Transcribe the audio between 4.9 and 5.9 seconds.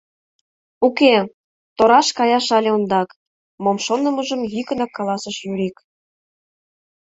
каласыш Юрик.